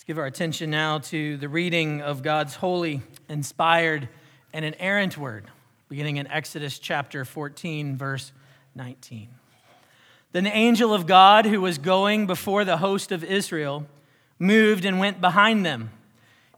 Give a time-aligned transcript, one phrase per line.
[0.00, 4.08] Let's give our attention now to the reading of God's holy, inspired,
[4.50, 5.44] and inerrant word,
[5.90, 8.32] beginning in Exodus chapter 14, verse
[8.74, 9.28] 19.
[10.32, 13.84] Then the angel of God, who was going before the host of Israel,
[14.38, 15.90] moved and went behind them.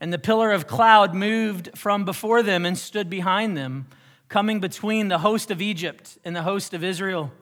[0.00, 3.88] And the pillar of cloud moved from before them and stood behind them,
[4.28, 7.32] coming between the host of Egypt and the host of Israel.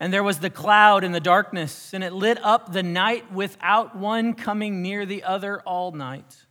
[0.00, 3.94] And there was the cloud and the darkness, and it lit up the night without
[3.94, 6.46] one coming near the other all night.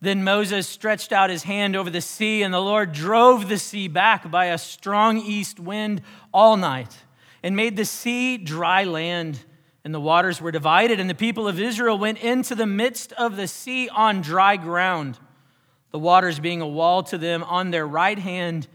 [0.00, 3.86] Then Moses stretched out his hand over the sea, and the Lord drove the sea
[3.86, 6.00] back by a strong east wind
[6.32, 6.96] all night,
[7.42, 9.40] and made the sea dry land,
[9.84, 13.36] and the waters were divided, and the people of Israel went into the midst of
[13.36, 15.18] the sea on dry ground,
[15.90, 18.68] the waters being a wall to them on their right hand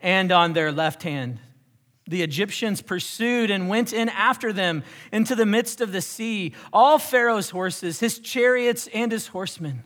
[0.00, 1.38] and on their left hand.
[2.08, 6.98] The Egyptians pursued and went in after them into the midst of the sea, all
[6.98, 9.84] Pharaoh's horses, his chariots, and his horsemen.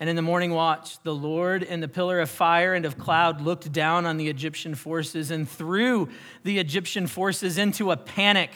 [0.00, 3.40] And in the morning watch, the Lord in the pillar of fire and of cloud
[3.40, 6.08] looked down on the Egyptian forces and threw
[6.42, 8.50] the Egyptian forces into a panic,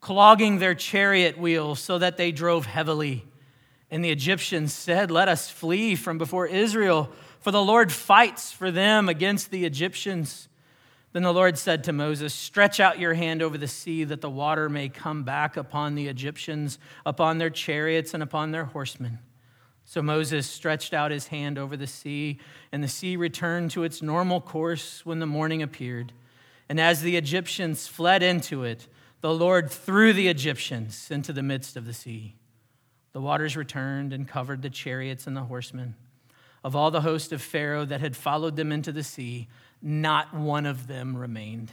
[0.00, 3.24] clogging their chariot wheels so that they drove heavily.
[3.90, 8.70] And the Egyptians said, Let us flee from before Israel, for the Lord fights for
[8.70, 10.48] them against the Egyptians.
[11.12, 14.30] Then the Lord said to Moses, Stretch out your hand over the sea that the
[14.30, 19.18] water may come back upon the Egyptians, upon their chariots, and upon their horsemen.
[19.84, 22.38] So Moses stretched out his hand over the sea,
[22.70, 26.12] and the sea returned to its normal course when the morning appeared.
[26.68, 28.86] And as the Egyptians fled into it,
[29.20, 32.36] the Lord threw the Egyptians into the midst of the sea.
[33.12, 35.96] The waters returned and covered the chariots and the horsemen.
[36.62, 39.48] Of all the host of Pharaoh that had followed them into the sea,
[39.82, 41.72] not one of them remained.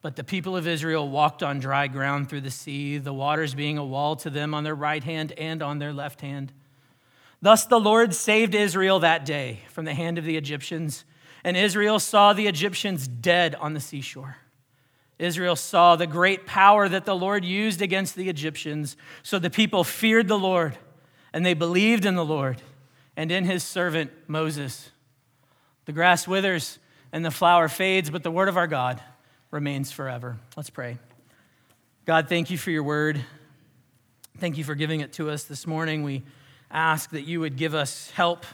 [0.00, 3.78] But the people of Israel walked on dry ground through the sea, the waters being
[3.78, 6.52] a wall to them on their right hand and on their left hand.
[7.42, 11.04] Thus the Lord saved Israel that day from the hand of the Egyptians,
[11.44, 14.36] and Israel saw the Egyptians dead on the seashore.
[15.18, 19.82] Israel saw the great power that the Lord used against the Egyptians, so the people
[19.82, 20.78] feared the Lord,
[21.32, 22.62] and they believed in the Lord
[23.16, 24.90] and in his servant Moses.
[25.86, 26.78] The grass withers
[27.12, 29.02] and the flower fades, but the word of our God
[29.50, 30.38] remains forever.
[30.56, 30.98] Let's pray.
[32.04, 33.24] God, thank you for your word.
[34.38, 36.02] Thank you for giving it to us this morning.
[36.02, 36.22] We
[36.70, 38.46] ask that you would give us help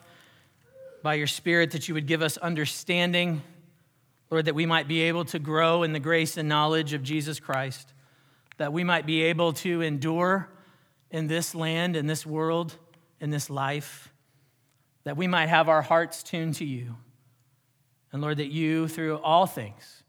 [1.02, 3.42] by your Spirit, that you would give us understanding,
[4.30, 7.38] Lord, that we might be able to grow in the grace and knowledge of Jesus
[7.38, 7.92] Christ,
[8.56, 10.48] that we might be able to endure
[11.10, 12.74] in this land, in this world,
[13.20, 14.12] in this life,
[15.04, 16.96] that we might have our hearts tuned to you.
[18.14, 20.04] And Lord, that you, through all things,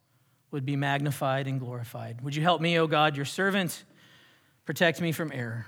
[0.51, 2.21] would be magnified and glorified.
[2.21, 3.83] Would you help me, O God, your servant?
[4.63, 5.65] Protect me from error.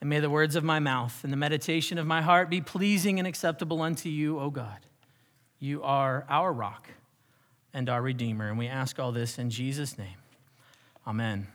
[0.00, 3.20] And may the words of my mouth and the meditation of my heart be pleasing
[3.20, 4.78] and acceptable unto you, O God.
[5.60, 6.88] You are our rock
[7.72, 8.48] and our Redeemer.
[8.48, 10.18] And we ask all this in Jesus' name.
[11.06, 11.46] Amen.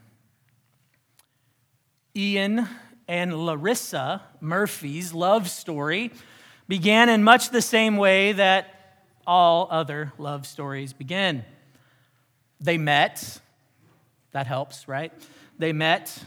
[2.16, 2.70] Ian
[3.06, 6.14] and Larissa Murphy's love story
[6.70, 8.79] began in much the same way that
[9.30, 11.46] all other love stories begin.
[12.60, 13.40] They met,
[14.32, 15.14] that helps, right?
[15.60, 16.26] They met,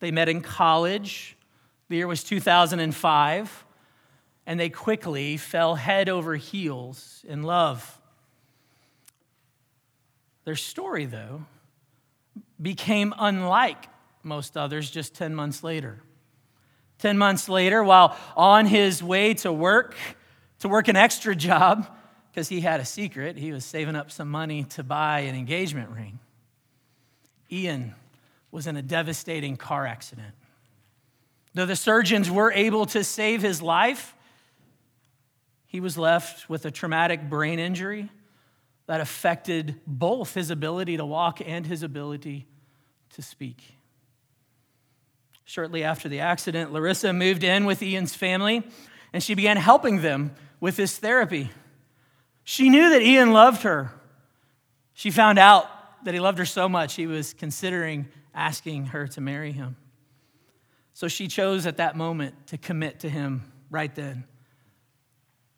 [0.00, 1.38] they met in college.
[1.88, 3.64] The year was 2005,
[4.44, 7.98] and they quickly fell head over heels in love.
[10.44, 11.46] Their story, though,
[12.60, 13.86] became unlike
[14.22, 16.02] most others just 10 months later.
[16.98, 19.96] 10 months later, while on his way to work,
[20.58, 21.88] to work an extra job,
[22.34, 23.36] because he had a secret.
[23.36, 26.18] He was saving up some money to buy an engagement ring.
[27.52, 27.94] Ian
[28.50, 30.34] was in a devastating car accident.
[31.54, 34.16] Though the surgeons were able to save his life,
[35.66, 38.10] he was left with a traumatic brain injury
[38.86, 42.48] that affected both his ability to walk and his ability
[43.10, 43.62] to speak.
[45.44, 48.64] Shortly after the accident, Larissa moved in with Ian's family
[49.12, 51.52] and she began helping them with his therapy.
[52.44, 53.90] She knew that Ian loved her.
[54.92, 55.66] She found out
[56.04, 59.76] that he loved her so much, he was considering asking her to marry him.
[60.92, 64.24] So she chose at that moment to commit to him right then.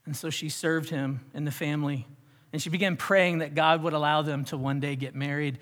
[0.06, 2.06] And so she served him and the family.
[2.52, 5.58] And she began praying that God would allow them to one day get married.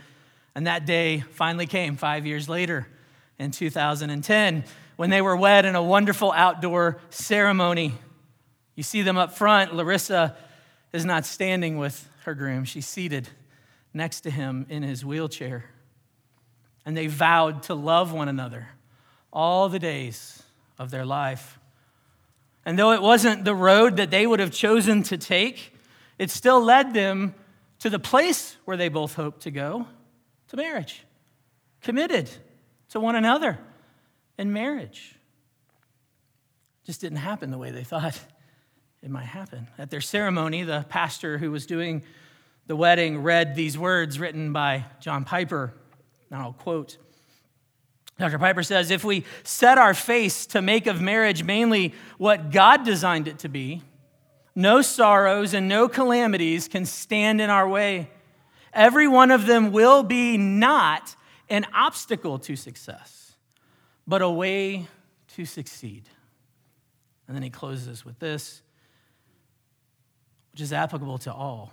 [0.55, 2.87] And that day finally came five years later
[3.39, 4.65] in 2010
[4.97, 7.95] when they were wed in a wonderful outdoor ceremony.
[8.77, 9.75] You see them up front.
[9.75, 10.37] Larissa
[10.95, 13.29] is not standing with her groom, she's seated
[13.93, 15.65] next to him in his wheelchair.
[16.87, 18.69] And they vowed to love one another
[19.33, 20.41] all the days
[20.79, 21.59] of their life.
[22.65, 25.77] And though it wasn't the road that they would have chosen to take,
[26.17, 27.35] it still led them
[27.81, 29.89] to the place where they both hoped to go
[30.49, 31.05] to marriage,
[31.83, 32.31] committed
[32.91, 33.59] to one another
[34.39, 35.17] in marriage.
[36.85, 38.21] Just didn't happen the way they thought
[39.05, 39.69] it might happen.
[39.77, 42.03] At their ceremony, the pastor who was doing
[42.67, 45.75] the wedding read these words written by John Piper.
[46.31, 46.97] And I'll quote
[48.19, 48.39] Dr.
[48.39, 53.29] Piper says if we set our face to make of marriage mainly what God designed
[53.29, 53.83] it to be,
[54.55, 58.09] no sorrows and no calamities can stand in our way.
[58.73, 61.15] Every one of them will be not
[61.51, 63.33] an obstacle to success,
[64.07, 64.87] but a way
[65.35, 66.09] to succeed.
[67.27, 68.63] And then he closes with this,
[70.55, 71.73] which is applicable to all.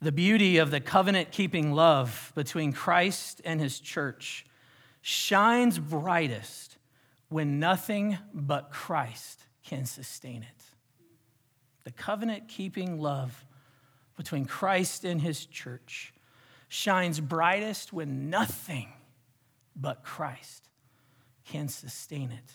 [0.00, 4.44] The beauty of the covenant keeping love between Christ and his church
[5.00, 6.76] shines brightest
[7.28, 10.64] when nothing but Christ can sustain it.
[11.84, 13.46] The covenant keeping love
[14.16, 16.12] between Christ and his church
[16.66, 18.92] shines brightest when nothing
[19.76, 20.68] but Christ
[21.44, 22.52] can sustain it.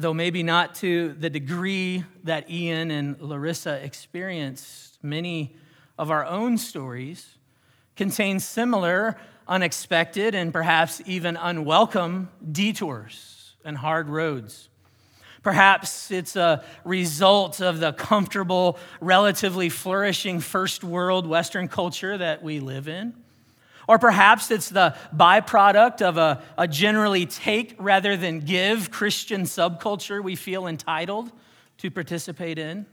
[0.00, 5.56] Though maybe not to the degree that Ian and Larissa experienced, many
[5.98, 7.34] of our own stories
[7.96, 9.16] contain similar
[9.48, 14.68] unexpected and perhaps even unwelcome detours and hard roads.
[15.42, 22.60] Perhaps it's a result of the comfortable, relatively flourishing first world Western culture that we
[22.60, 23.14] live in.
[23.88, 30.22] Or perhaps it's the byproduct of a, a generally take rather than give Christian subculture
[30.22, 31.32] we feel entitled
[31.78, 32.84] to participate in.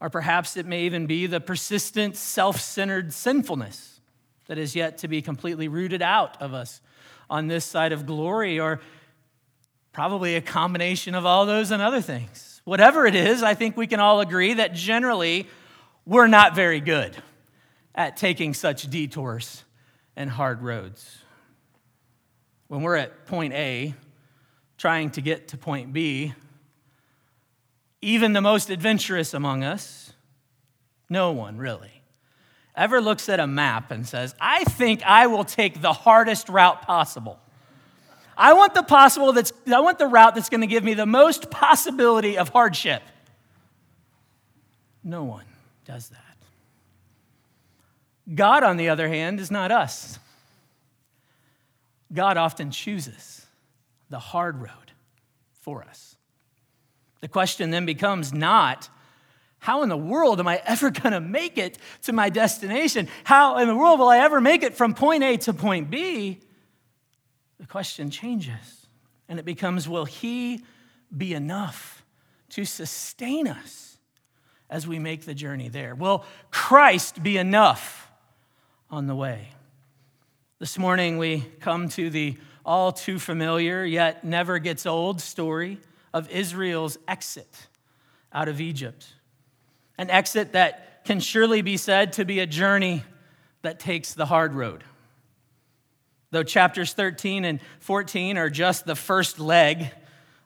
[0.00, 4.00] Or perhaps it may even be the persistent, self centered sinfulness
[4.46, 6.80] that is yet to be completely rooted out of us
[7.30, 8.80] on this side of glory, or
[9.92, 12.60] probably a combination of all those and other things.
[12.64, 15.48] Whatever it is, I think we can all agree that generally
[16.04, 17.16] we're not very good
[17.94, 19.63] at taking such detours
[20.16, 21.18] and hard roads.
[22.68, 23.94] When we're at point A,
[24.78, 26.34] trying to get to point B,
[28.00, 30.12] even the most adventurous among us,
[31.08, 32.02] no one really,
[32.76, 36.82] ever looks at a map and says, I think I will take the hardest route
[36.82, 37.38] possible.
[38.36, 41.06] I want the possible that's I want the route that's going to give me the
[41.06, 43.02] most possibility of hardship.
[45.04, 45.44] No one
[45.84, 46.23] does that.
[48.32, 50.18] God, on the other hand, is not us.
[52.12, 53.44] God often chooses
[54.08, 54.92] the hard road
[55.52, 56.16] for us.
[57.20, 58.88] The question then becomes not
[59.58, 63.08] how in the world am I ever going to make it to my destination?
[63.24, 66.40] How in the world will I ever make it from point A to point B?
[67.58, 68.86] The question changes
[69.26, 70.64] and it becomes Will He
[71.16, 72.04] be enough
[72.50, 73.96] to sustain us
[74.68, 75.94] as we make the journey there?
[75.94, 78.03] Will Christ be enough
[78.94, 79.48] on the way?
[80.60, 85.80] This morning we come to the all too familiar yet never gets old story
[86.12, 87.66] of Israel's exit
[88.32, 89.12] out of Egypt
[89.98, 93.02] an exit that can surely be said to be a journey
[93.62, 94.84] that takes the hard road.
[96.30, 99.90] Though chapters 13 and 14 are just the first leg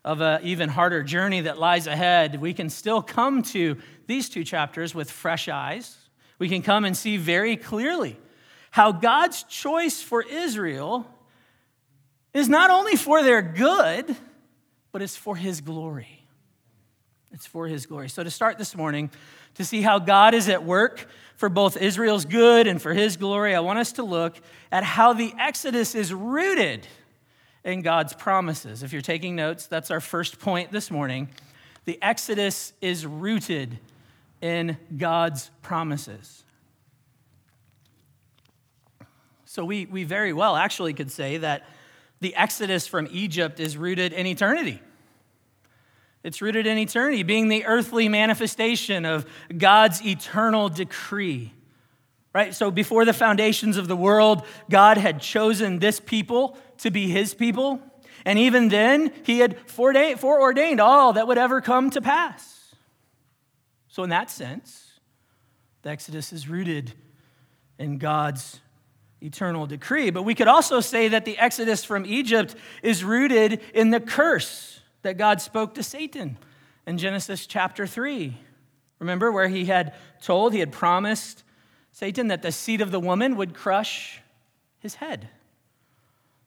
[0.03, 3.77] of an even harder journey that lies ahead, we can still come to
[4.07, 5.95] these two chapters with fresh eyes.
[6.39, 8.17] We can come and see very clearly
[8.71, 11.07] how God's choice for Israel
[12.33, 14.15] is not only for their good,
[14.91, 16.25] but it's for his glory.
[17.31, 18.09] It's for his glory.
[18.09, 19.11] So, to start this morning,
[19.55, 23.55] to see how God is at work for both Israel's good and for his glory,
[23.55, 24.37] I want us to look
[24.71, 26.87] at how the Exodus is rooted
[27.63, 28.83] in God's promises.
[28.83, 31.29] If you're taking notes, that's our first point this morning.
[31.85, 33.79] The Exodus is rooted
[34.41, 36.43] in God's promises.
[39.49, 41.65] So we, we very well actually could say that
[42.19, 44.79] the Exodus from Egypt is rooted in eternity.
[46.23, 49.25] It's rooted in eternity, being the earthly manifestation of
[49.57, 51.51] God's eternal decree.
[52.31, 52.53] Right?
[52.53, 57.33] So before the foundations of the world, God had chosen this people to be his
[57.33, 57.81] people.
[58.25, 62.75] And even then, he had foreordained all that would ever come to pass.
[63.87, 64.99] So, in that sense,
[65.81, 66.93] the Exodus is rooted
[67.79, 68.59] in God's
[69.21, 70.09] eternal decree.
[70.09, 74.81] But we could also say that the Exodus from Egypt is rooted in the curse
[75.01, 76.37] that God spoke to Satan
[76.85, 78.37] in Genesis chapter 3.
[78.99, 81.43] Remember where he had told, he had promised
[81.91, 84.21] Satan that the seed of the woman would crush
[84.79, 85.29] his head.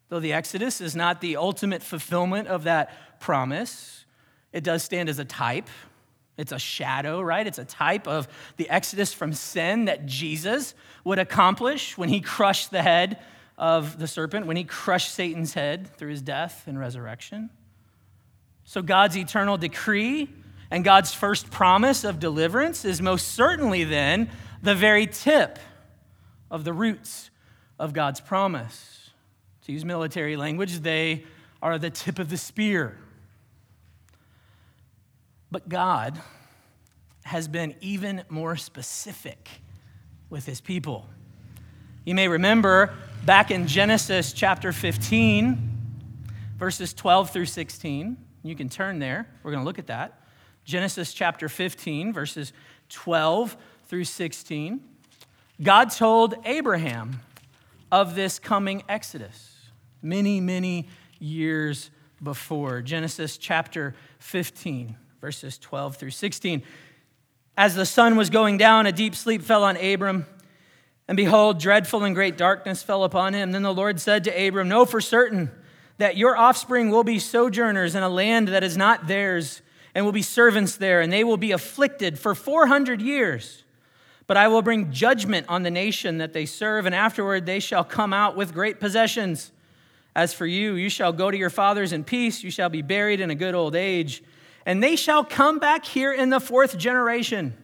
[0.08, 4.04] Though the Exodus is not the ultimate fulfillment of that promise,
[4.52, 5.68] it does stand as a type.
[6.36, 7.46] It's a shadow, right?
[7.46, 10.74] It's a type of the exodus from sin that Jesus
[11.04, 13.18] would accomplish when he crushed the head
[13.58, 17.50] of the serpent, when he crushed Satan's head through his death and resurrection.
[18.64, 20.30] So, God's eternal decree
[20.70, 24.30] and God's first promise of deliverance is most certainly then
[24.62, 25.58] the very tip
[26.50, 27.30] of the roots
[27.78, 29.10] of God's promise.
[29.66, 31.24] To use military language, they
[31.60, 32.96] are the tip of the spear.
[35.52, 36.18] But God
[37.24, 39.50] has been even more specific
[40.30, 41.06] with his people.
[42.06, 42.94] You may remember
[43.26, 45.58] back in Genesis chapter 15,
[46.56, 48.16] verses 12 through 16.
[48.42, 49.28] You can turn there.
[49.42, 50.22] We're going to look at that.
[50.64, 52.54] Genesis chapter 15, verses
[52.88, 53.54] 12
[53.88, 54.80] through 16.
[55.62, 57.20] God told Abraham
[57.92, 59.54] of this coming Exodus
[60.00, 61.90] many, many years
[62.22, 62.80] before.
[62.80, 66.64] Genesis chapter 15, verses 12 through 16.
[67.56, 70.26] As the sun was going down, a deep sleep fell on Abram.
[71.06, 73.52] And behold, dreadful and great darkness fell upon him.
[73.52, 75.52] Then the Lord said to Abram, Know for certain
[75.98, 79.62] that your offspring will be sojourners in a land that is not theirs,
[79.94, 83.62] and will be servants there, and they will be afflicted for 400 years.
[84.26, 87.84] But I will bring judgment on the nation that they serve, and afterward they shall
[87.84, 89.52] come out with great possessions.
[90.16, 93.20] As for you, you shall go to your fathers in peace, you shall be buried
[93.20, 94.24] in a good old age.
[94.64, 97.56] And they shall come back here in the fourth generation,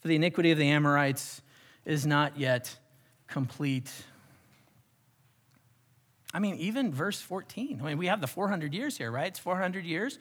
[0.00, 1.40] for the iniquity of the Amorites
[1.84, 2.76] is not yet
[3.28, 3.90] complete.
[6.34, 7.80] I mean, even verse 14.
[7.80, 9.28] I mean, we have the 400 years here, right?
[9.28, 10.18] It's 400 years,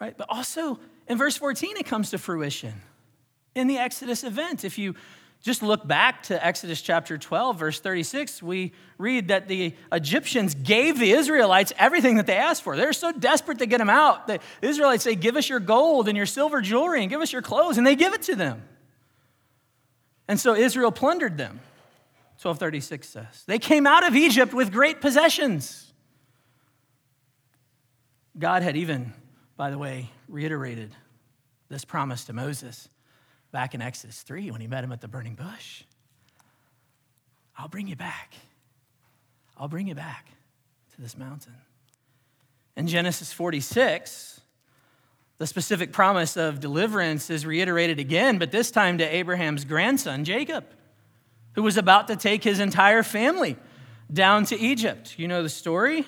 [0.00, 0.16] right?
[0.16, 2.74] But also in verse 14, it comes to fruition
[3.54, 4.64] in the Exodus event.
[4.64, 4.94] If you
[5.42, 11.00] just look back to Exodus chapter 12, verse 36, we read that the Egyptians gave
[11.00, 12.76] the Israelites everything that they asked for.
[12.76, 14.28] They're so desperate to get them out.
[14.28, 17.42] The Israelites say, Give us your gold and your silver jewelry and give us your
[17.42, 18.62] clothes, and they give it to them.
[20.28, 21.60] And so Israel plundered them.
[22.40, 23.44] 1236 says.
[23.46, 25.92] They came out of Egypt with great possessions.
[28.38, 29.12] God had even,
[29.56, 30.94] by the way, reiterated
[31.68, 32.88] this promise to Moses
[33.52, 35.84] back in Exodus 3 when he met him at the burning bush.
[37.56, 38.34] I'll bring you back.
[39.56, 40.26] I'll bring you back
[40.94, 41.54] to this mountain.
[42.76, 44.40] In Genesis 46,
[45.38, 50.64] the specific promise of deliverance is reiterated again, but this time to Abraham's grandson, Jacob,
[51.54, 53.56] who was about to take his entire family
[54.10, 55.18] down to Egypt.
[55.18, 56.00] You know the story?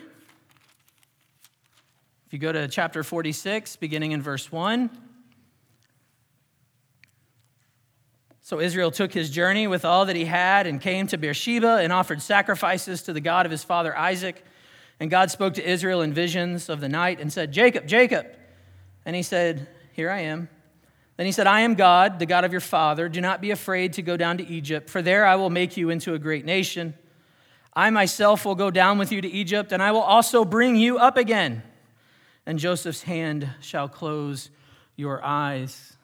[2.26, 4.90] If you go to chapter 46, beginning in verse 1,
[8.44, 11.90] So Israel took his journey with all that he had and came to Beersheba and
[11.90, 14.44] offered sacrifices to the God of his father Isaac.
[15.00, 18.26] And God spoke to Israel in visions of the night and said, Jacob, Jacob.
[19.06, 20.50] And he said, Here I am.
[21.16, 23.08] Then he said, I am God, the God of your father.
[23.08, 25.88] Do not be afraid to go down to Egypt, for there I will make you
[25.88, 26.92] into a great nation.
[27.72, 30.98] I myself will go down with you to Egypt, and I will also bring you
[30.98, 31.62] up again.
[32.44, 34.50] And Joseph's hand shall close
[34.96, 35.96] your eyes.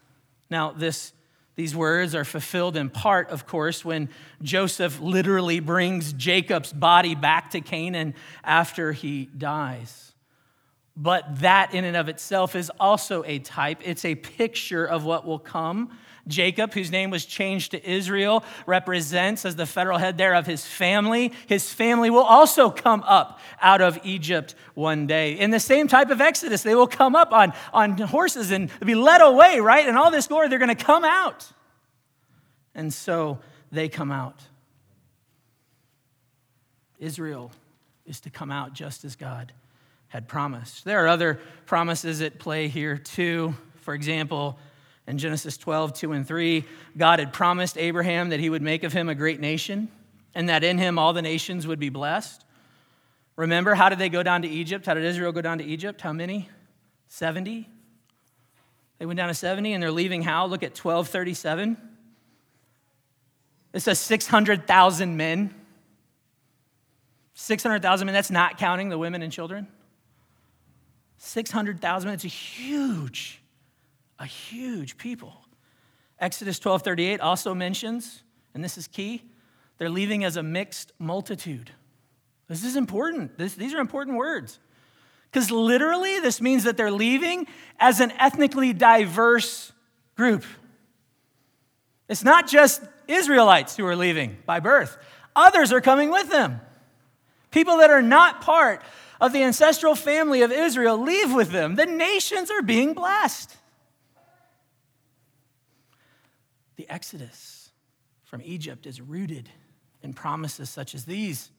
[0.49, 1.13] Now, this
[1.61, 4.09] these words are fulfilled in part, of course, when
[4.41, 10.15] Joseph literally brings Jacob's body back to Canaan after he dies.
[10.97, 13.83] But that, in and of itself, is also a type.
[13.85, 15.99] It's a picture of what will come.
[16.27, 20.67] Jacob, whose name was changed to Israel, represents as the federal head there of his
[20.67, 21.33] family.
[21.47, 25.33] His family will also come up out of Egypt one day.
[25.33, 28.95] In the same type of exodus, they will come up on, on horses and be
[28.95, 29.87] led away, right?
[29.87, 31.47] And all this glory, they're going to come out.
[32.75, 33.39] And so
[33.73, 34.41] they come out.
[36.99, 37.51] Israel
[38.05, 39.53] is to come out just as God
[40.09, 40.85] had promised.
[40.85, 43.55] There are other promises at play here, too.
[43.77, 44.59] For example,
[45.07, 46.65] in Genesis 12, 2 and 3,
[46.97, 49.89] God had promised Abraham that he would make of him a great nation
[50.35, 52.45] and that in him all the nations would be blessed.
[53.37, 54.87] Remember, how did they go down to Egypt?
[54.87, 56.01] How did Israel go down to Egypt?
[56.01, 56.49] How many?
[57.09, 57.69] 70?
[58.99, 60.47] They went down to 70 and they're leaving how?
[60.47, 61.77] Look at 1237.
[63.73, 65.55] It says 600,000 men.
[67.35, 69.67] 600,000 men, that's not counting the women and children.
[71.17, 73.41] 600,000 men, it's a huge,
[74.21, 75.35] a huge people.
[76.21, 78.23] Exodus 12:38 also mentions,
[78.55, 79.23] and this is key,
[79.79, 81.73] they're leaving as a mixed multitude.
[82.47, 83.39] This is important.
[83.39, 84.59] This, these are important words.
[85.31, 87.47] Because literally, this means that they're leaving
[87.79, 89.73] as an ethnically diverse
[90.17, 90.45] group.
[92.09, 94.99] It's not just Israelites who are leaving by birth,
[95.35, 96.61] others are coming with them.
[97.51, 98.83] People that are not part
[99.21, 101.77] of the ancestral family of Israel leave with them.
[101.77, 103.57] The nations are being blessed.
[106.81, 107.73] The Exodus
[108.25, 109.51] from Egypt is rooted
[110.03, 111.51] in promises such as these.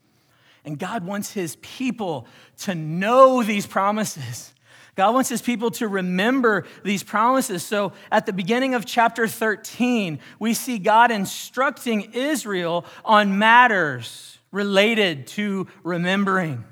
[0.66, 2.26] And God wants his people
[2.62, 4.52] to know these promises.
[4.96, 7.62] God wants his people to remember these promises.
[7.62, 15.28] So at the beginning of chapter 13, we see God instructing Israel on matters related
[15.28, 16.64] to remembering.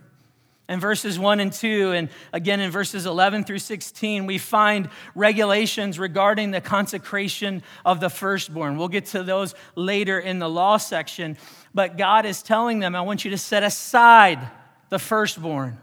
[0.69, 5.97] In verses 1 and 2, and again in verses 11 through 16, we find regulations
[5.97, 8.77] regarding the consecration of the firstborn.
[8.77, 11.38] We'll get to those later in the law section.
[11.73, 14.47] But God is telling them, I want you to set aside
[14.89, 15.79] the firstborn.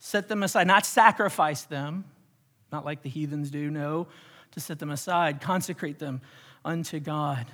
[0.00, 2.04] Set them aside, not sacrifice them,
[2.72, 4.08] not like the heathens do, no,
[4.50, 6.20] to set them aside, consecrate them
[6.64, 7.46] unto God.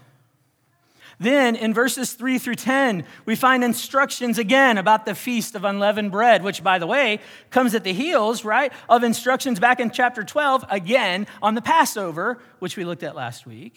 [1.18, 6.12] Then in verses 3 through 10, we find instructions again about the feast of unleavened
[6.12, 10.22] bread, which, by the way, comes at the heels, right, of instructions back in chapter
[10.22, 13.74] 12, again on the Passover, which we looked at last week.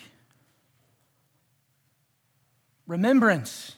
[2.88, 3.76] Remembrance.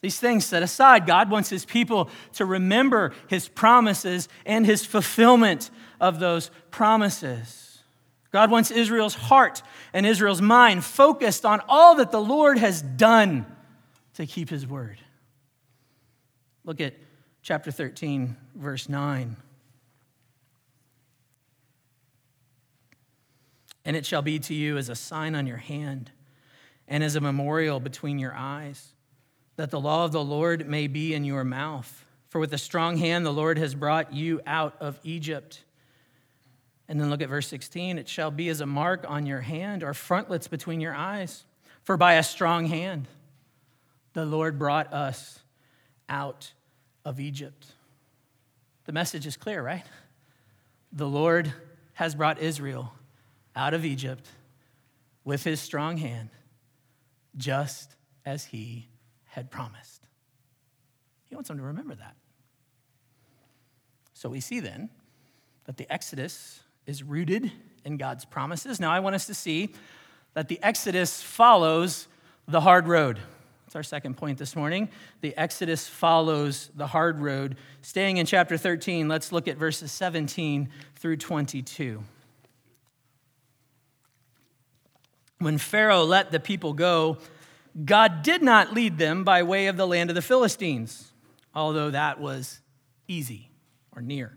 [0.00, 5.70] These things set aside, God wants his people to remember his promises and his fulfillment
[6.00, 7.69] of those promises.
[8.30, 13.44] God wants Israel's heart and Israel's mind focused on all that the Lord has done
[14.14, 14.98] to keep his word.
[16.64, 16.94] Look at
[17.42, 19.36] chapter 13, verse 9.
[23.84, 26.12] And it shall be to you as a sign on your hand
[26.86, 28.92] and as a memorial between your eyes,
[29.56, 32.04] that the law of the Lord may be in your mouth.
[32.28, 35.64] For with a strong hand the Lord has brought you out of Egypt.
[36.90, 37.98] And then look at verse 16.
[37.98, 41.44] It shall be as a mark on your hand or frontlets between your eyes.
[41.84, 43.06] For by a strong hand
[44.12, 45.38] the Lord brought us
[46.08, 46.52] out
[47.04, 47.64] of Egypt.
[48.86, 49.84] The message is clear, right?
[50.90, 51.52] The Lord
[51.92, 52.92] has brought Israel
[53.54, 54.26] out of Egypt
[55.22, 56.30] with his strong hand,
[57.36, 57.94] just
[58.26, 58.88] as he
[59.26, 60.08] had promised.
[61.26, 62.16] He wants them to remember that.
[64.12, 64.90] So we see then
[65.66, 67.52] that the Exodus is rooted
[67.84, 68.80] in God's promises.
[68.80, 69.72] Now, I want us to see
[70.34, 72.08] that the Exodus follows
[72.48, 73.20] the hard road.
[73.64, 74.88] That's our second point this morning.
[75.20, 77.56] The Exodus follows the hard road.
[77.80, 82.02] Staying in chapter 13, let's look at verses 17 through 22.
[85.38, 87.18] When Pharaoh let the people go,
[87.84, 91.12] God did not lead them by way of the land of the Philistines,
[91.54, 92.58] although that was
[93.06, 93.48] easy
[93.94, 94.36] or near.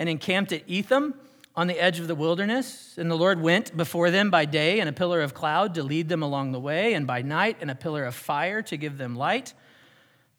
[0.00, 1.14] and encamped at Etham
[1.54, 2.94] on the edge of the wilderness.
[2.96, 6.08] And the Lord went before them by day in a pillar of cloud to lead
[6.08, 9.14] them along the way, and by night in a pillar of fire to give them
[9.14, 9.52] light,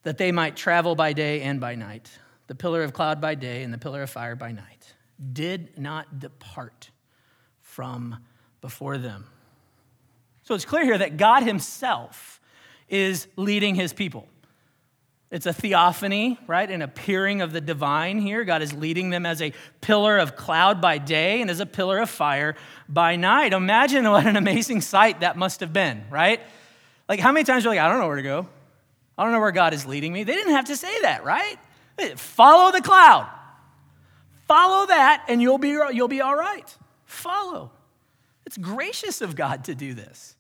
[0.02, 2.10] that they might travel by day and by night.
[2.47, 4.95] The pillar of cloud by day and the pillar of fire by night
[5.32, 6.89] did not depart
[7.60, 8.17] from
[8.62, 9.26] before them.
[10.41, 12.41] So it's clear here that God Himself
[12.89, 14.28] is leading His people.
[15.31, 16.69] It's a theophany, right?
[16.69, 18.43] An appearing of the divine here.
[18.43, 21.99] God is leading them as a pillar of cloud by day and as a pillar
[21.99, 22.55] of fire
[22.89, 23.53] by night.
[23.53, 26.41] Imagine what an amazing sight that must have been, right?
[27.07, 28.47] Like, how many times you're like, I don't know where to go?
[29.17, 30.25] I don't know where God is leading me.
[30.25, 31.57] They didn't have to say that, right?
[32.17, 33.29] Follow the cloud.
[34.47, 36.77] Follow that, and you'll be, you'll be all right.
[37.05, 37.71] Follow.
[38.45, 40.35] It's gracious of God to do this.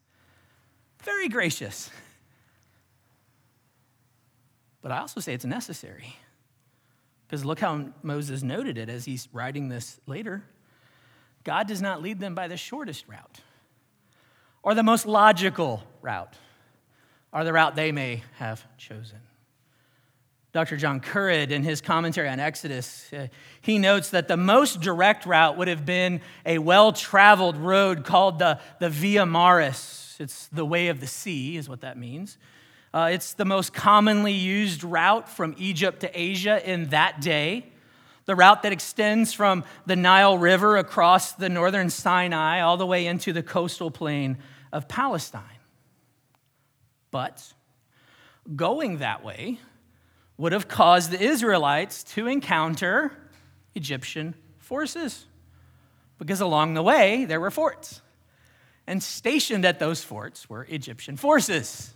[1.03, 1.89] Very gracious.
[4.81, 6.15] But I also say it's necessary.
[7.27, 10.43] Because look how Moses noted it as he's writing this later.
[11.43, 13.39] God does not lead them by the shortest route
[14.63, 16.35] or the most logical route
[17.31, 19.19] or the route they may have chosen.
[20.53, 20.75] Dr.
[20.75, 23.27] John Currid, in his commentary on Exodus, uh,
[23.61, 28.39] he notes that the most direct route would have been a well traveled road called
[28.39, 30.17] the, the Via Maris.
[30.19, 32.37] It's the way of the sea, is what that means.
[32.93, 37.65] Uh, it's the most commonly used route from Egypt to Asia in that day.
[38.25, 43.07] The route that extends from the Nile River across the northern Sinai all the way
[43.07, 44.37] into the coastal plain
[44.71, 45.43] of Palestine.
[47.11, 47.53] But
[48.55, 49.59] going that way
[50.37, 53.11] would have caused the Israelites to encounter
[53.75, 55.25] Egyptian forces
[56.17, 58.01] because along the way there were forts.
[58.85, 61.93] And stationed at those forts were Egyptian forces.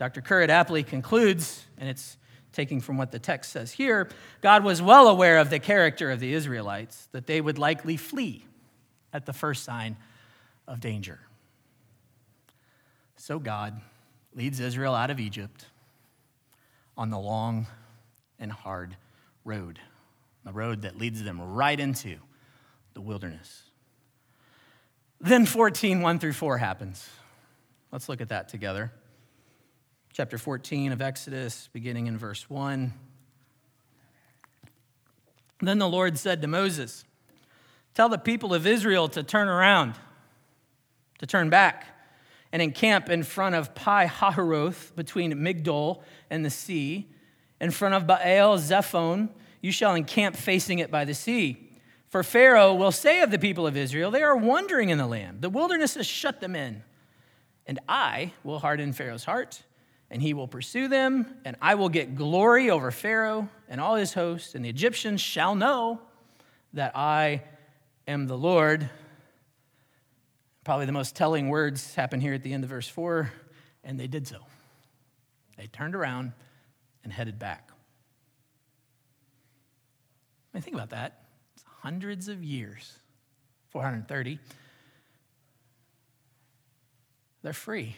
[0.00, 0.22] Dr.
[0.22, 2.16] Currid aptly concludes, and it's
[2.54, 4.08] taking from what the text says here
[4.40, 8.46] God was well aware of the character of the Israelites, that they would likely flee
[9.12, 9.98] at the first sign
[10.66, 11.20] of danger.
[13.18, 13.78] So God
[14.34, 15.66] leads Israel out of Egypt
[16.96, 17.66] on the long
[18.38, 18.96] and hard
[19.44, 19.80] road,
[20.46, 22.16] the road that leads them right into
[22.94, 23.64] the wilderness.
[25.20, 27.06] Then 14, 1 through 4 happens.
[27.92, 28.92] Let's look at that together.
[30.12, 32.92] Chapter 14 of Exodus, beginning in verse 1.
[35.60, 37.04] Then the Lord said to Moses,
[37.94, 39.94] Tell the people of Israel to turn around,
[41.18, 41.86] to turn back,
[42.50, 47.08] and encamp in front of Pi Hahiroth between Migdol and the sea.
[47.60, 49.28] In front of Baal Zephon,
[49.60, 51.70] you shall encamp facing it by the sea.
[52.08, 55.40] For Pharaoh will say of the people of Israel, They are wandering in the land.
[55.40, 56.82] The wilderness has shut them in.
[57.64, 59.62] And I will harden Pharaoh's heart,
[60.10, 64.12] and he will pursue them, and I will get glory over Pharaoh and all his
[64.12, 66.00] host, and the Egyptians shall know
[66.72, 67.42] that I
[68.08, 68.90] am the Lord.
[70.64, 73.30] Probably the most telling words happen here at the end of verse 4,
[73.84, 74.38] and they did so.
[75.56, 76.32] They turned around
[77.04, 77.70] and headed back.
[80.52, 81.22] I mean, think about that
[81.82, 82.98] hundreds of years
[83.70, 84.38] 430.
[87.42, 87.96] They're free.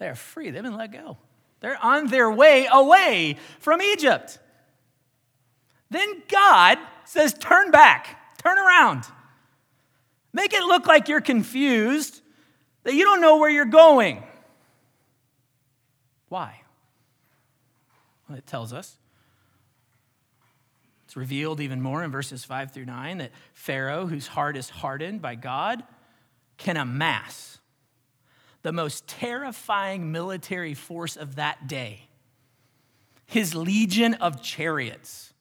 [0.00, 0.50] They're free.
[0.50, 1.18] They've been let go.
[1.60, 4.38] They're on their way away from Egypt.
[5.90, 9.04] Then God says, Turn back, turn around.
[10.32, 12.22] Make it look like you're confused,
[12.84, 14.22] that you don't know where you're going.
[16.30, 16.62] Why?
[18.26, 18.96] Well, it tells us
[21.04, 25.20] it's revealed even more in verses 5 through 9 that Pharaoh, whose heart is hardened
[25.20, 25.82] by God,
[26.56, 27.59] can amass
[28.62, 32.06] the most terrifying military force of that day
[33.30, 35.32] his legion of chariots.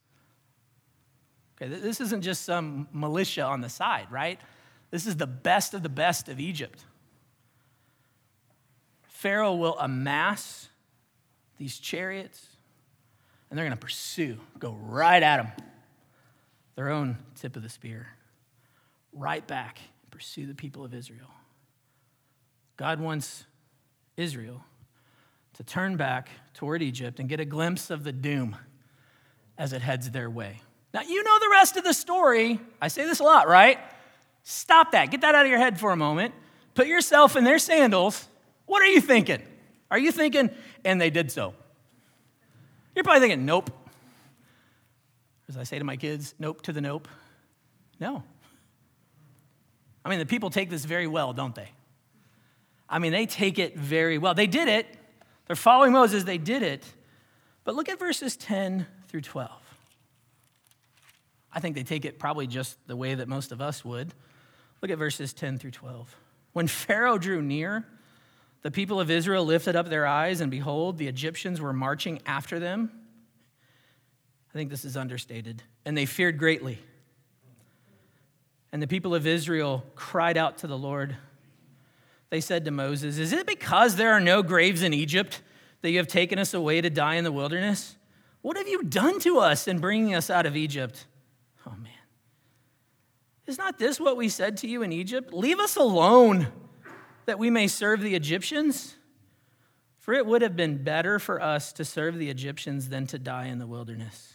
[1.59, 4.39] Okay, this isn't just some militia on the side, right?
[4.91, 6.85] This is the best of the best of Egypt.
[9.07, 10.69] Pharaoh will amass
[11.57, 12.45] these chariots
[13.49, 15.51] and they're going to pursue, go right at them.
[16.75, 18.07] Their own tip of the spear.
[19.11, 19.79] Right back
[20.11, 21.31] pursue the people of Israel.
[22.79, 23.45] God wants
[24.15, 24.63] Israel
[25.55, 28.55] to turn back toward Egypt and get a glimpse of the doom
[29.57, 30.61] as it heads their way.
[30.93, 32.57] Now, you know the rest of the story.
[32.81, 33.79] I say this a lot, right?
[34.43, 35.11] Stop that.
[35.11, 36.33] Get that out of your head for a moment.
[36.73, 38.29] Put yourself in their sandals.
[38.65, 39.43] What are you thinking?
[39.91, 40.49] Are you thinking,
[40.85, 41.53] and they did so?
[42.95, 43.71] You're probably thinking, nope.
[45.49, 47.09] As I say to my kids, nope to the nope.
[47.99, 48.23] No.
[50.05, 51.71] I mean, the people take this very well, don't they?
[52.89, 54.33] I mean, they take it very well.
[54.33, 54.87] They did it.
[55.47, 56.85] They're following Moses, they did it.
[57.63, 59.51] But look at verses 10 through 12.
[61.51, 64.13] I think they take it probably just the way that most of us would.
[64.81, 66.15] Look at verses 10 through 12.
[66.53, 67.85] When Pharaoh drew near,
[68.61, 72.59] the people of Israel lifted up their eyes, and behold, the Egyptians were marching after
[72.59, 72.91] them.
[74.49, 75.63] I think this is understated.
[75.85, 76.79] And they feared greatly.
[78.71, 81.15] And the people of Israel cried out to the Lord.
[82.29, 85.41] They said to Moses, Is it because there are no graves in Egypt
[85.81, 87.95] that you have taken us away to die in the wilderness?
[88.41, 91.07] What have you done to us in bringing us out of Egypt?
[91.65, 91.91] Oh, man.
[93.47, 95.33] Is not this what we said to you in Egypt?
[95.33, 96.47] Leave us alone
[97.25, 98.95] that we may serve the Egyptians?
[99.97, 103.47] For it would have been better for us to serve the Egyptians than to die
[103.47, 104.33] in the wilderness.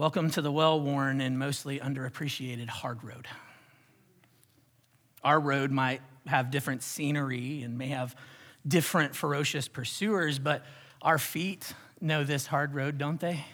[0.00, 3.28] Welcome to the well worn and mostly underappreciated hard road.
[5.22, 8.16] Our road might have different scenery and may have
[8.66, 10.64] different ferocious pursuers, but
[11.02, 13.44] our feet know this hard road, don't they?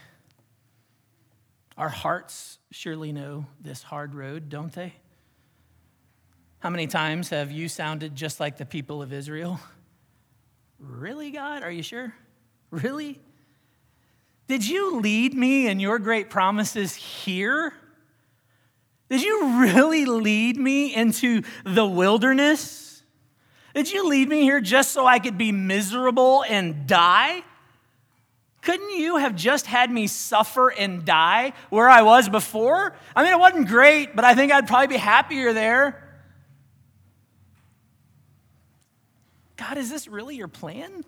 [1.76, 4.94] Our hearts surely know this hard road, don't they?
[6.60, 9.58] How many times have you sounded just like the people of Israel?
[10.78, 11.64] Really, God?
[11.64, 12.14] Are you sure?
[12.70, 13.18] Really?
[14.48, 17.74] Did you lead me in your great promises here?
[19.08, 23.02] Did you really lead me into the wilderness?
[23.74, 27.42] Did you lead me here just so I could be miserable and die?
[28.62, 32.96] Couldn't you have just had me suffer and die where I was before?
[33.14, 36.02] I mean, it wasn't great, but I think I'd probably be happier there.
[39.56, 41.04] God, is this really your plan?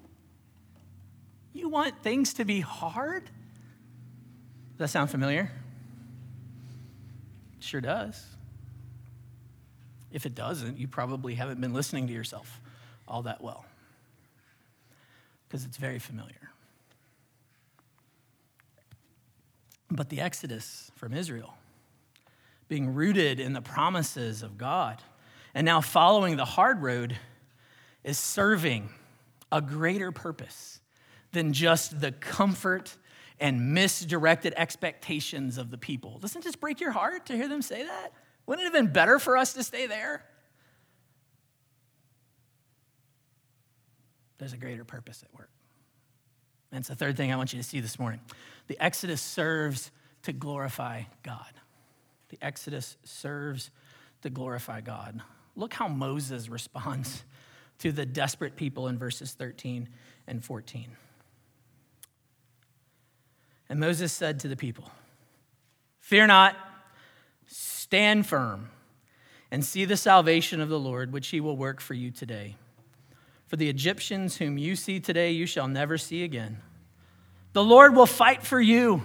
[1.59, 3.25] You want things to be hard?
[3.25, 5.51] Does that sound familiar?
[7.59, 8.25] Sure does.
[10.13, 12.61] If it doesn't, you probably haven't been listening to yourself
[13.09, 13.65] all that well
[15.49, 16.53] because it's very familiar.
[19.91, 21.55] But the Exodus from Israel,
[22.69, 25.03] being rooted in the promises of God,
[25.55, 27.17] and now following the hard road,
[28.05, 28.91] is serving
[29.51, 30.79] a greater purpose
[31.33, 32.97] than just the comfort
[33.41, 36.19] and misdirected expectations of the people.
[36.19, 38.13] Doesn't this break your heart to hear them say that?
[38.47, 40.25] Wouldn't it have been better for us to stay there?
[44.39, 45.51] There's a greater purpose at work.
[46.73, 48.21] And it's the third thing I want you to see this morning.
[48.67, 49.91] The Exodus serves
[50.23, 51.53] to glorify God.
[52.29, 53.71] The Exodus serves
[54.23, 55.21] to glorify God.
[55.57, 57.25] Look how Moses responds
[57.79, 59.89] to the desperate people in verses 13
[60.27, 60.89] and 14.
[63.69, 64.91] And Moses said to the people,
[66.01, 66.57] Fear not,
[67.47, 68.71] stand firm,
[69.51, 72.57] and see the salvation of the Lord, which he will work for you today.
[73.47, 76.59] For the Egyptians whom you see today, you shall never see again.
[77.53, 79.03] The Lord will fight for you,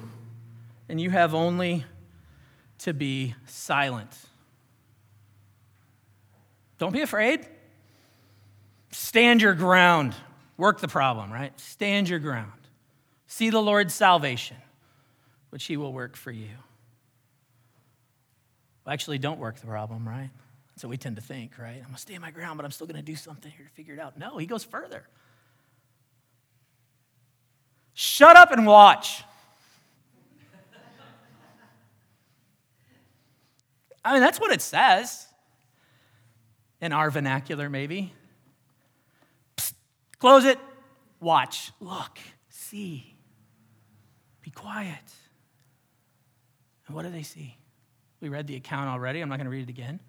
[0.90, 1.86] and you have only
[2.80, 4.12] to be silent.
[6.78, 7.48] Don't be afraid.
[8.92, 10.14] Stand your ground.
[10.58, 11.58] Work the problem, right?
[11.60, 12.52] Stand your ground.
[13.34, 14.58] See the Lord's salvation,
[15.50, 16.50] which he will work for you.
[18.86, 20.30] Well, actually, don't work the problem, right?
[20.76, 21.78] So we tend to think, right?
[21.78, 23.66] I'm going to stay on my ground, but I'm still going to do something here
[23.66, 24.20] to figure it out.
[24.20, 25.08] No, he goes further.
[27.96, 29.24] Shut up and watch.
[34.06, 35.26] I mean, that's what it says
[36.80, 38.14] in our vernacular, maybe.
[39.58, 39.74] Psst,
[40.20, 40.60] close it,
[41.20, 42.20] watch, look,
[42.50, 43.13] see,
[44.64, 45.12] quiet.
[46.88, 47.58] And what do they see?
[48.22, 49.20] We read the account already.
[49.20, 50.00] I'm not going to read it again.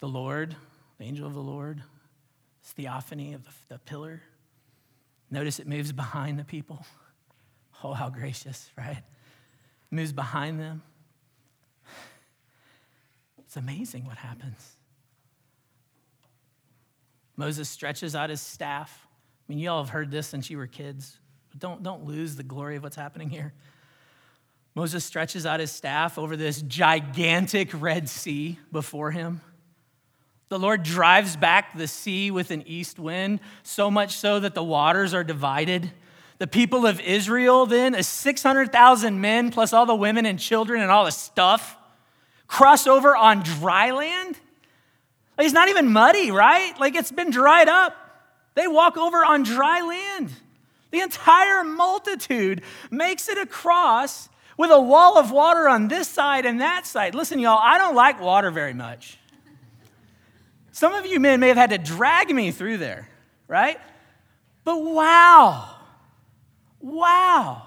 [0.00, 0.56] The Lord,
[0.98, 1.82] the angel of the Lord,
[2.62, 4.22] this theophany of the, the pillar.
[5.30, 6.84] Notice it moves behind the people.
[7.82, 8.96] Oh, how gracious, right?
[8.96, 9.04] It
[9.90, 10.80] moves behind them.
[13.38, 14.76] It's amazing what happens.
[17.36, 19.06] Moses stretches out his staff.
[19.06, 21.18] I mean, you all have heard this since you were kids.
[21.54, 23.52] But don't, don't lose the glory of what's happening here.
[24.74, 29.40] Moses stretches out his staff over this gigantic Red Sea before him.
[30.48, 34.64] The Lord drives back the sea with an east wind, so much so that the
[34.64, 35.92] waters are divided.
[36.38, 40.90] The people of Israel, then, is 600,000 men, plus all the women and children and
[40.90, 41.76] all the stuff,
[42.48, 44.38] cross over on dry land.
[45.38, 46.78] It's not even muddy, right?
[46.80, 47.96] Like it's been dried up.
[48.54, 50.32] They walk over on dry land.
[50.94, 56.60] The entire multitude makes it across with a wall of water on this side and
[56.60, 57.16] that side.
[57.16, 59.18] Listen, y'all, I don't like water very much.
[60.70, 63.08] Some of you men may have had to drag me through there,
[63.48, 63.76] right?
[64.62, 65.68] But wow,
[66.78, 67.62] wow.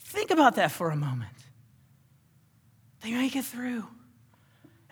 [0.00, 1.32] Think about that for a moment.
[3.00, 3.86] They make it through.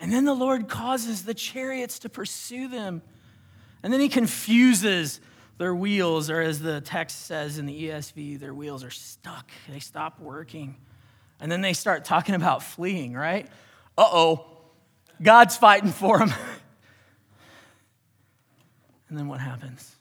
[0.00, 3.02] And then the Lord causes the chariots to pursue them.
[3.82, 5.20] And then he confuses
[5.60, 9.50] their wheels, or as the text says in the ESV, their wheels are stuck.
[9.68, 10.74] They stop working.
[11.38, 13.46] And then they start talking about fleeing, right?
[13.96, 14.46] Uh oh,
[15.20, 16.32] God's fighting for them.
[19.10, 19.94] and then what happens?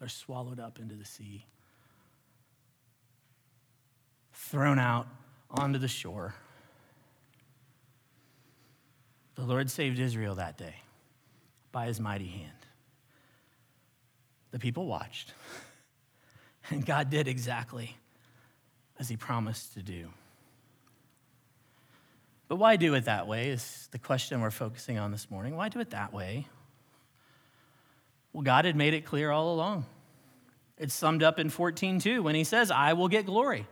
[0.00, 1.46] They're swallowed up into the sea,
[4.32, 5.06] thrown out
[5.52, 6.34] onto the shore.
[9.36, 10.74] The Lord saved Israel that day
[11.70, 12.62] by his mighty hand.
[14.52, 15.34] The people watched,
[16.70, 17.96] and God did exactly
[18.98, 20.12] as he promised to do.
[22.48, 25.56] But why do it that way is the question we're focusing on this morning.
[25.56, 26.46] Why do it that way?
[28.34, 29.86] Well, God had made it clear all along.
[30.76, 33.66] It's summed up in 14:2 when he says, "I will get glory.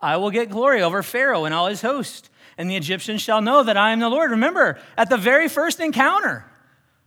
[0.00, 3.62] I will get glory over Pharaoh and all his host, and the Egyptians shall know
[3.62, 6.50] that I am the Lord." Remember, at the very first encounter,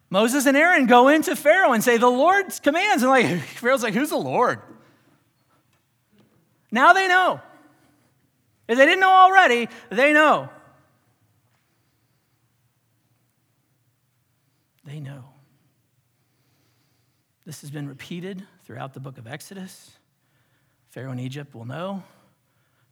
[0.09, 3.03] Moses and Aaron go into Pharaoh and say, The Lord's commands.
[3.03, 4.61] And like Pharaoh's like, Who's the Lord?
[6.71, 7.41] Now they know.
[8.67, 10.49] If they didn't know already, they know.
[14.85, 15.23] They know.
[17.45, 19.91] This has been repeated throughout the book of Exodus.
[20.89, 22.03] Pharaoh in Egypt will know.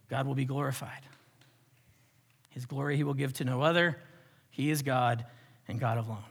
[0.09, 1.01] God will be glorified.
[2.49, 3.97] His glory he will give to no other.
[4.49, 5.25] He is God
[5.67, 6.23] and God alone.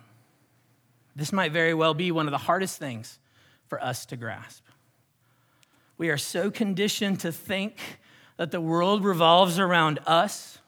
[1.17, 3.19] This might very well be one of the hardest things
[3.69, 4.65] for us to grasp.
[5.97, 7.79] We are so conditioned to think
[8.37, 10.59] that the world revolves around us.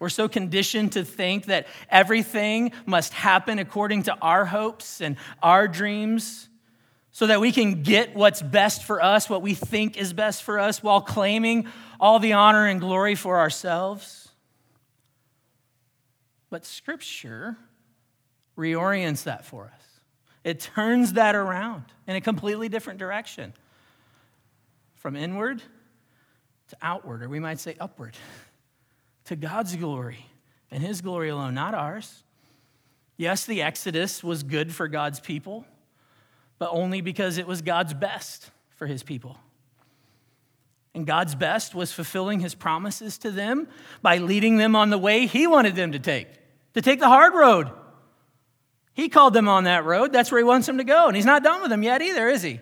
[0.00, 5.68] We're so conditioned to think that everything must happen according to our hopes and our
[5.68, 6.48] dreams
[7.12, 10.58] so that we can get what's best for us, what we think is best for
[10.58, 11.68] us, while claiming
[12.00, 14.30] all the honor and glory for ourselves.
[16.50, 17.56] But Scripture
[18.56, 19.82] reorients that for us.
[20.44, 23.52] It turns that around in a completely different direction
[24.94, 25.62] from inward
[26.68, 28.16] to outward, or we might say upward,
[29.26, 30.26] to God's glory
[30.70, 32.22] and His glory alone, not ours.
[33.16, 35.64] Yes, the Exodus was good for God's people,
[36.58, 39.38] but only because it was God's best for His people.
[40.94, 43.68] And God's best was fulfilling His promises to them
[44.02, 46.28] by leading them on the way He wanted them to take,
[46.74, 47.70] to take the hard road
[48.94, 50.12] he called them on that road.
[50.12, 51.06] That's where he wants them to go.
[51.06, 52.60] And he's not done with them yet either, is he?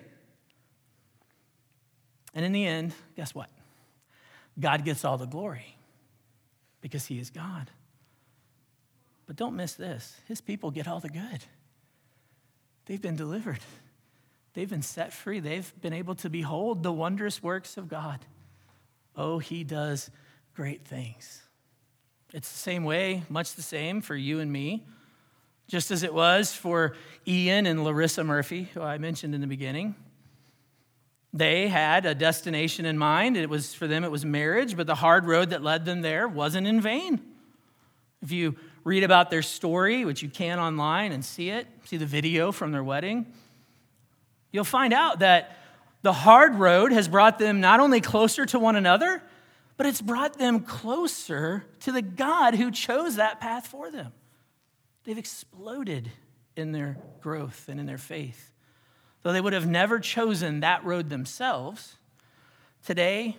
[2.33, 3.49] And in the end, guess what?
[4.59, 5.77] God gets all the glory
[6.79, 7.69] because he is God.
[9.25, 11.43] But don't miss this his people get all the good.
[12.85, 13.59] They've been delivered,
[14.53, 18.19] they've been set free, they've been able to behold the wondrous works of God.
[19.15, 20.09] Oh, he does
[20.55, 21.41] great things.
[22.33, 24.85] It's the same way, much the same for you and me
[25.71, 26.93] just as it was for
[27.25, 29.95] Ian and Larissa Murphy, who I mentioned in the beginning.
[31.31, 33.37] They had a destination in mind.
[33.37, 36.27] It was for them, it was marriage, but the hard road that led them there
[36.27, 37.21] wasn't in vain.
[38.21, 42.05] If you read about their story, which you can online and see it, see the
[42.05, 43.31] video from their wedding,
[44.51, 45.57] you'll find out that
[46.01, 49.23] the hard road has brought them not only closer to one another,
[49.77, 54.11] but it's brought them closer to the God who chose that path for them.
[55.03, 56.11] They've exploded
[56.55, 58.51] in their growth and in their faith.
[59.23, 61.95] Though they would have never chosen that road themselves,
[62.85, 63.37] today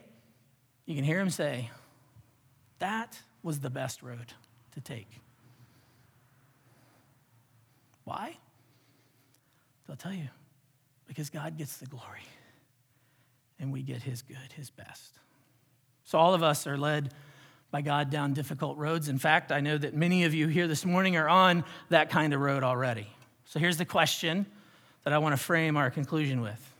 [0.87, 1.71] you can hear him say,
[2.79, 4.33] That was the best road
[4.75, 5.09] to take.
[8.05, 8.37] Why?
[9.89, 10.29] I'll tell you.
[11.07, 12.23] Because God gets the glory
[13.61, 15.19] and we get his good, his best.
[16.05, 17.13] So all of us are led
[17.73, 19.09] by God down difficult roads.
[19.09, 22.35] In fact, I know that many of you here this morning are on that kind
[22.35, 23.09] of road already.
[23.47, 24.47] So here's the question
[25.05, 26.75] that I want to frame our conclusion with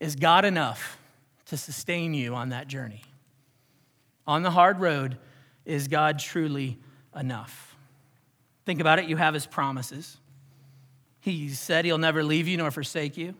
[0.00, 0.98] Is God enough
[1.46, 3.02] to sustain you on that journey?
[4.26, 5.16] On the hard road,
[5.64, 6.76] is God truly
[7.16, 7.76] enough?
[8.66, 9.06] Think about it.
[9.06, 10.16] You have his promises.
[11.20, 13.34] He said he'll never leave you nor forsake you.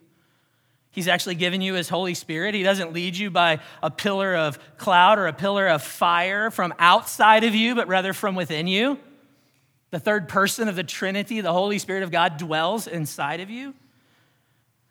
[0.94, 2.54] He's actually given you his Holy Spirit.
[2.54, 6.72] He doesn't lead you by a pillar of cloud or a pillar of fire from
[6.78, 8.98] outside of you, but rather from within you.
[9.90, 13.74] The third person of the Trinity, the Holy Spirit of God, dwells inside of you.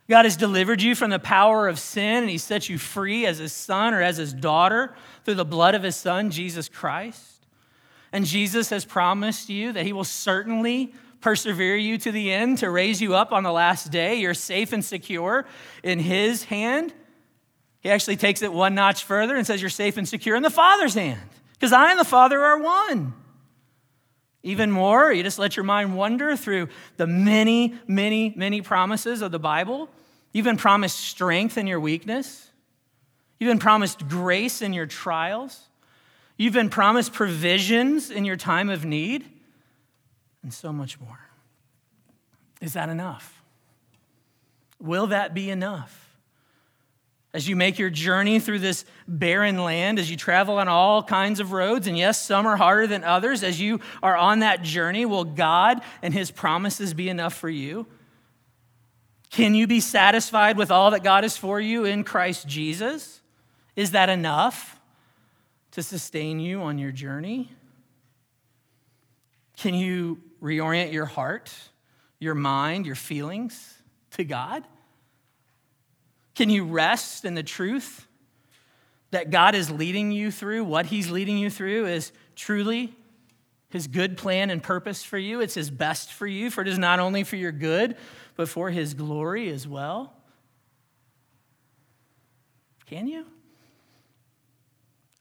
[0.10, 3.38] God has delivered you from the power of sin and he set you free as
[3.38, 7.46] his son or as his daughter through the blood of his son, Jesus Christ.
[8.12, 12.70] And Jesus has promised you that he will certainly persevere you to the end, to
[12.70, 14.16] raise you up on the last day.
[14.16, 15.46] You're safe and secure
[15.82, 16.94] in His hand.
[17.80, 20.50] He actually takes it one notch further and says, You're safe and secure in the
[20.50, 21.22] Father's hand,
[21.54, 23.14] because I and the Father are one.
[24.44, 29.32] Even more, you just let your mind wander through the many, many, many promises of
[29.32, 29.90] the Bible.
[30.34, 32.50] You've been promised strength in your weakness.
[33.40, 35.70] You've been promised grace in your trials.
[36.36, 39.30] You've been promised provisions in your time of need
[40.44, 41.20] and so much more.
[42.62, 43.42] Is that enough?
[44.80, 46.00] Will that be enough?
[47.34, 51.40] As you make your journey through this barren land, as you travel on all kinds
[51.40, 55.06] of roads, and yes, some are harder than others, as you are on that journey,
[55.06, 57.88] will God and His promises be enough for you?
[59.32, 63.20] Can you be satisfied with all that God is for you in Christ Jesus?
[63.76, 64.80] Is that enough
[65.72, 67.52] to sustain you on your journey?
[69.58, 71.54] Can you reorient your heart,
[72.20, 73.76] your mind, your feelings
[74.12, 74.64] to God?
[76.36, 78.08] Can you rest in the truth
[79.12, 80.66] that God is leading you through?
[80.66, 82.94] What He's leading you through is truly
[83.70, 85.42] His good plan and purpose for you.
[85.42, 87.96] It's His best for you, for it is not only for your good,
[88.36, 90.14] but for His glory as well.
[92.88, 93.26] Can you?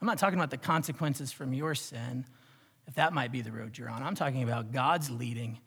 [0.01, 2.25] I'm not talking about the consequences from your sin
[2.87, 4.03] if that might be the road you're on.
[4.03, 5.59] I'm talking about God's leading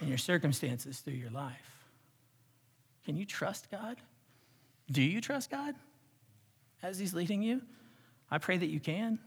[0.00, 1.86] in your circumstances through your life.
[3.04, 3.96] Can you trust God?
[4.90, 5.74] Do you trust God
[6.82, 7.62] as He's leading you?
[8.30, 9.18] I pray that you can.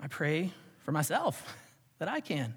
[0.00, 0.52] I pray
[0.84, 1.56] for myself
[1.98, 2.54] that I can.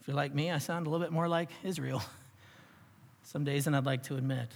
[0.00, 2.02] If you're like me, I sound a little bit more like Israel
[3.22, 4.48] some days than I'd like to admit.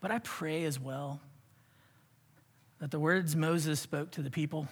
[0.00, 1.20] But I pray as well
[2.82, 4.66] that the words Moses spoke to the people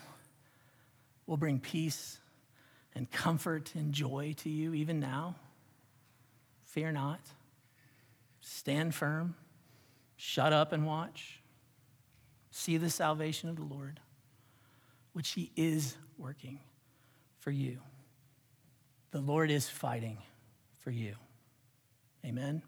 [1.29, 2.19] will bring peace
[2.93, 5.37] and comfort and joy to you even now.
[6.65, 7.21] Fear not.
[8.41, 9.37] Stand firm.
[10.17, 11.41] Shut up and watch.
[12.51, 14.01] See the salvation of the Lord,
[15.13, 16.59] which He is working
[17.39, 17.79] for you.
[19.13, 20.19] The Lord is fighting
[20.79, 21.15] for you.
[22.27, 22.61] Amen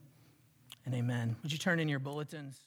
[0.87, 1.35] and amen.
[1.43, 2.61] Would you turn in your bulletins?